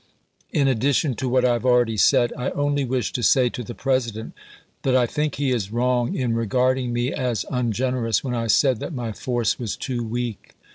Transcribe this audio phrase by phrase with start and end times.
[0.51, 3.75] In addition to what 1 have already said, I only wish to say to the
[3.75, 4.33] President
[4.81, 8.93] that I think he is wrong in regarding me as ungenerous when I said that
[8.95, 10.55] my force was too weak.